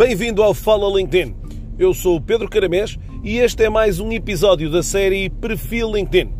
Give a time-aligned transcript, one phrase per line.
[0.00, 1.34] Bem-vindo ao Fala LinkedIn.
[1.78, 6.32] Eu sou o Pedro Caramês e este é mais um episódio da série Perfil LinkedIn.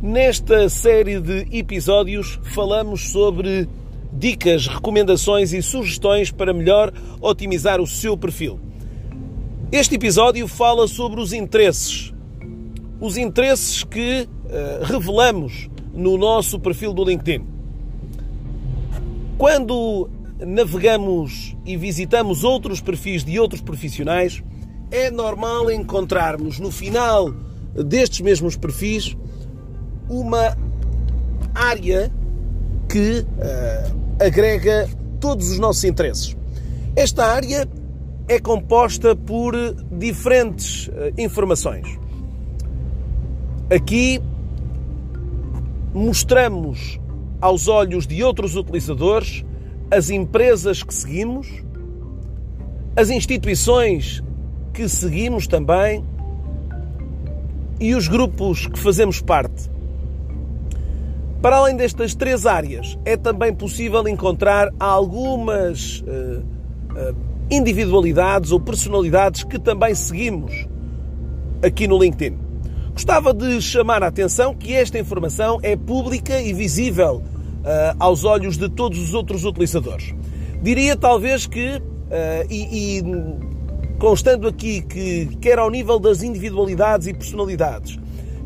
[0.00, 3.68] Nesta série de episódios falamos sobre
[4.10, 6.90] dicas, recomendações e sugestões para melhor
[7.20, 8.58] otimizar o seu perfil.
[9.70, 12.14] Este episódio fala sobre os interesses.
[12.98, 17.49] Os interesses que uh, revelamos no nosso perfil do LinkedIn.
[19.40, 24.44] Quando navegamos e visitamos outros perfis de outros profissionais,
[24.90, 27.32] é normal encontrarmos no final
[27.74, 29.16] destes mesmos perfis
[30.10, 30.54] uma
[31.54, 32.12] área
[32.86, 34.86] que uh, agrega
[35.18, 36.36] todos os nossos interesses.
[36.94, 37.66] Esta área
[38.28, 39.54] é composta por
[39.90, 41.98] diferentes uh, informações.
[43.74, 44.20] Aqui
[45.94, 47.00] mostramos
[47.40, 49.44] aos olhos de outros utilizadores
[49.90, 51.48] as empresas que seguimos,
[52.96, 54.22] as instituições
[54.72, 56.04] que seguimos também
[57.80, 59.68] e os grupos que fazemos parte.
[61.42, 67.16] Para além destas três áreas, é também possível encontrar algumas uh, uh,
[67.50, 70.68] individualidades ou personalidades que também seguimos
[71.62, 72.49] aqui no LinkedIn.
[72.92, 78.56] Gostava de chamar a atenção que esta informação é pública e visível uh, aos olhos
[78.56, 80.14] de todos os outros utilizadores.
[80.62, 81.80] Diria talvez que, uh,
[82.50, 83.02] e, e
[83.98, 87.98] constando aqui que, quer ao nível das individualidades e personalidades,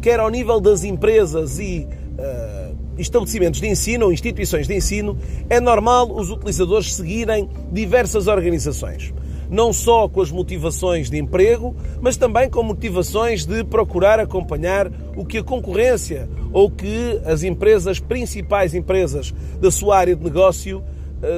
[0.00, 1.86] quer ao nível das empresas e
[2.18, 5.18] uh, estabelecimentos de ensino ou instituições de ensino,
[5.50, 9.12] é normal os utilizadores seguirem diversas organizações
[9.50, 15.24] não só com as motivações de emprego, mas também com motivações de procurar acompanhar o
[15.24, 20.82] que a concorrência ou que as empresas, principais empresas da sua área de negócio,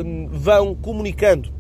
[0.05, 1.50] hum, vão comunicando.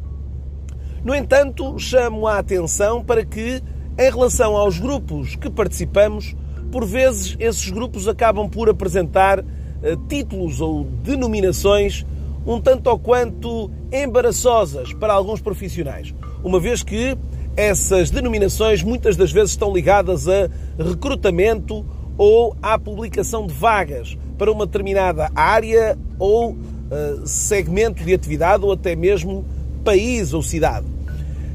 [1.04, 3.62] No entanto, chamo a atenção para que,
[3.98, 6.36] em relação aos grupos que participamos,
[6.70, 9.38] por vezes esses grupos acabam por apresentar
[9.82, 12.04] eh, títulos ou denominações
[12.46, 17.16] um tanto ou quanto embaraçosas para alguns profissionais uma vez que
[17.56, 21.84] essas denominações muitas das vezes estão ligadas a recrutamento
[22.16, 28.72] ou à publicação de vagas para uma determinada área ou uh, segmento de atividade ou
[28.72, 29.44] até mesmo
[29.84, 30.86] país ou cidade.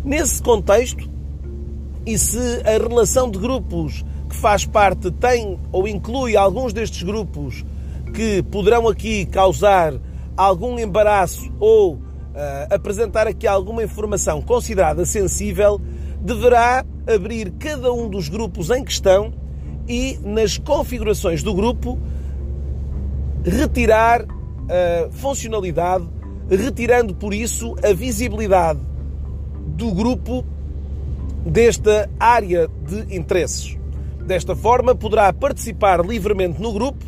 [0.04, 1.10] Nesse contexto,
[2.06, 7.66] e se a relação de grupos que faz parte tem ou inclui alguns destes grupos
[8.14, 9.94] que poderão aqui causar
[10.38, 12.00] algum embaraço ou
[12.70, 15.80] apresentar aqui alguma informação considerada sensível,
[16.20, 19.34] deverá abrir cada um dos grupos em questão
[19.88, 22.00] e, nas configurações do grupo,
[23.44, 26.08] retirar a funcionalidade,
[26.50, 28.80] retirando por isso a visibilidade
[29.68, 30.44] do grupo
[31.46, 33.78] desta área de interesses.
[34.26, 37.06] Desta forma, poderá participar livremente no grupo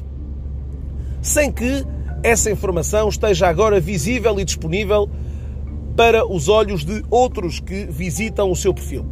[1.22, 1.84] sem que
[2.28, 5.10] essa informação esteja agora visível e disponível
[5.96, 9.06] para os olhos de outros que visitam o seu perfil.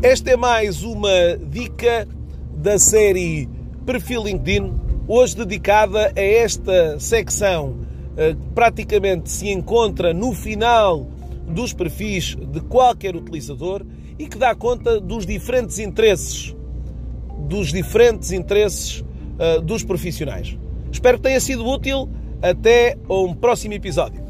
[0.00, 2.06] Esta é mais uma dica
[2.54, 3.48] da série
[3.84, 4.72] Perfil LinkedIn,
[5.08, 7.78] hoje dedicada a esta secção
[8.16, 11.08] eh, que praticamente se encontra no final
[11.48, 13.84] dos perfis de qualquer utilizador
[14.16, 16.54] e que dá conta dos diferentes interesses,
[17.48, 20.56] dos diferentes interesses uh, dos profissionais.
[20.92, 22.08] Espero que tenha sido útil.
[22.40, 24.27] Até um próximo episódio.